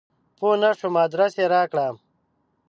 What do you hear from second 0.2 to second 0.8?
پوه نه